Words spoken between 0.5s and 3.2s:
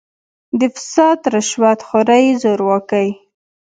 د «فساد، رشوت خورۍ، زورواکۍ